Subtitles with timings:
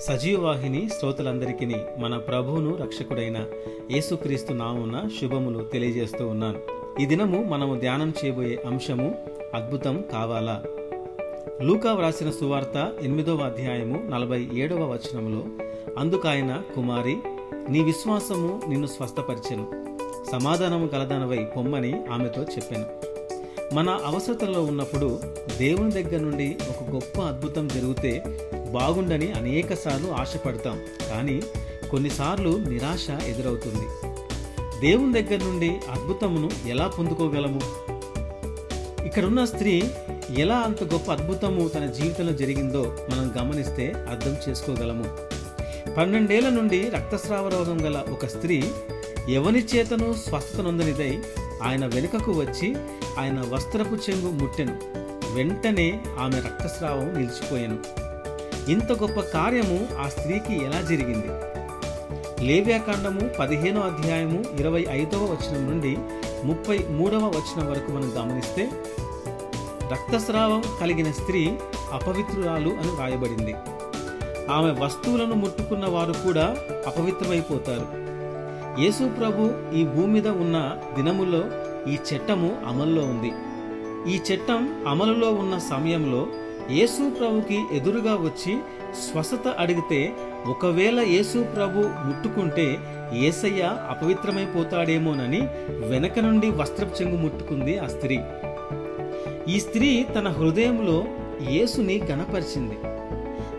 [0.00, 1.66] సజీవవాహిని శ్రోతలందరికీ
[1.98, 3.44] మన ప్రభువును రక్షకుడైన
[3.90, 6.58] యేసుక్రీస్తు నామున శుభములు తెలియజేస్తూ ఉన్నాను.
[7.00, 9.18] ఈ దినము మనము ధ్యానం చేయబోయే అంశము
[9.54, 10.62] అద్భుతం కావాలా?
[11.62, 15.44] లూకా వ్రాసిన సువార్త ఎనిమిదవ అధ్యాయము నలభై ఏడవ వచనములో
[15.98, 17.16] అందుకాయన కుమారి
[17.72, 19.96] నీ విశ్వాసము నిన్ను స్వస్థపరిచెను.
[20.32, 23.06] సమాధానము గలదనవై పొమ్మని ఆమెతో చెప్పాను.
[23.74, 25.20] మన అవసరతలో ఉన్నప్పుడు
[25.58, 28.22] దేవుని దగ్గర నుండి ఒక గొప్ప అద్భుతం జరిగితే
[28.76, 30.80] బాగుండని అనేకసార్లు ఆశపడతాం.
[31.10, 31.42] కానీ
[31.90, 33.86] కొన్నిసార్లు నిరాశ ఎదురవుతుంది.
[34.80, 37.60] దేవుని దగ్గర నుండి అద్భుతమును ఎలా పొందుకోగలము?
[39.06, 39.74] ఇక్కడున్న స్త్రీ
[40.38, 45.04] ఎలా అంత గొప్ప అద్భుతము తన జీవితంలో జరిగిందో మనం గమనిస్తే అర్థం చేసుకోగలము.
[45.96, 48.56] పన్నెండేళ్ళ నుండి రక్తస్రావ రోగం గల ఒక స్త్రీ
[49.28, 51.12] ఎవని చేతను స్వస్థత నొందనిదై
[51.62, 52.76] ఆయన వెనుకకు వచ్చి
[53.18, 54.76] ఆయన వస్త్రపు చెంగు ముట్టెను.
[55.34, 58.05] వెంటనే ఆమె రక్తస్రావం నిలిచిపోయాను.
[58.68, 61.28] ఇంత గొప్ప కార్యము ఆ స్త్రీకి ఎలా జరిగింది?
[62.46, 65.98] లేవ్యాకాండము పదిహేనో అధ్యాయము ఇరవై ఐదవ వచనం నుండి
[66.44, 68.70] ముప్పై మూడవ వచనం వరకు మనం గమనిస్తే
[69.92, 71.58] రక్తస్రావం కలిగిన స్త్రీ
[71.92, 73.54] అపవిత్రురాలు అని రాయబడింది.
[74.50, 77.86] ఆమె వస్తువులను ముట్టుకున్న వారు కూడా అపవిత్రమైపోతారు.
[78.82, 81.42] యేసు ప్రభు ఈ భూమి మీద ఉన్న దినములో
[81.90, 83.32] ఈ చట్టము అమల్లో ఉంది.
[84.12, 86.26] ఈ చట్టం అమలులో ఉన్న సమయంలో
[86.70, 88.58] యేసు ప్రభుకి ఎదురుగా వచ్చి
[89.02, 90.12] స్వస్థత అడిగితే
[90.46, 92.78] ఒకవేళ యేసు ప్రభు ముట్టుకుంటే
[93.12, 95.40] ఏసయ్య అపవిత్రమైపోతాడేమోనని
[95.88, 98.20] వెనక నుండి వస్త్రపు చెంగు ముట్టుకుంది ఆ స్త్రీ.
[99.48, 101.04] ఈ స్త్రీ తన హృదయంలో
[101.50, 102.76] యేసుని గణపరిచింది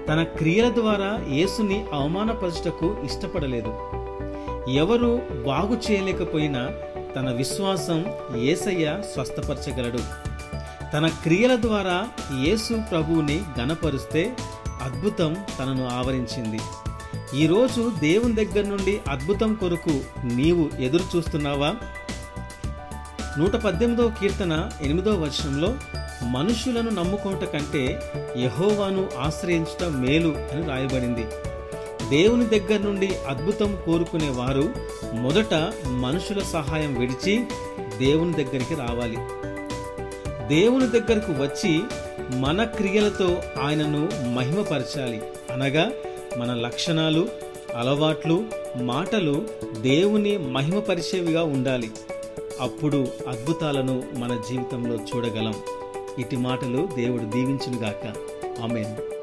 [0.08, 3.73] తన క్రియల ద్వారా యేసుని అవమానపరచుటకు ఇష్టపడలేదు.
[4.69, 6.71] ఎవరు బాగు చేయలేకపోయినా
[7.16, 8.05] తన విశ్వాసం
[8.38, 10.02] ఏసయ్య స్వస్థపరచగలడు.
[10.93, 12.07] తన క్రియల ద్వారా
[12.39, 14.38] యేసు ప్రభువుని గణపరుస్తే
[14.81, 16.59] అద్భుతం తనను ఆవరించింది.
[17.35, 21.75] ఈరోజు దేవుని దగ్గర నుండి అద్భుతం కొరకు నీవు ఎదురు చూస్తున్నావా?
[23.37, 25.76] నూట పద్దెనిమిదవ కీర్తన ఎనిమిదవ వచనంలో
[26.27, 27.99] మనుషులను నమ్ముకోట కంటే
[28.37, 31.26] యహోవాను ఆశ్రయించటం మేలు అని రాయబడింది.
[32.09, 34.70] దేవుని దగ్గర నుండి అద్భుతం కోరుకునే వారు
[35.14, 37.43] మొదట మనుషుల సహాయం విడిచి
[37.97, 39.17] దేవుని దగ్గరికి రావాలి.
[40.47, 41.81] దేవుని దగ్గరకు వచ్చి
[42.37, 45.21] మన క్రియలతో ఆయనను మహిమపరచాలి.
[45.52, 45.91] అనగా
[46.37, 47.30] మన లక్షణాలు
[47.75, 48.43] అలవాట్లు
[48.75, 49.47] మాటలు
[49.81, 51.91] దేవుని మహిమపరిచేవిగా ఉండాలి.
[52.61, 55.53] అప్పుడు అద్భుతాలను మన జీవితంలో చూడగలం.
[56.19, 58.14] ఇటు మాటలు దేవుడు దీవించునుగాక.
[58.61, 59.17] ఆమెను.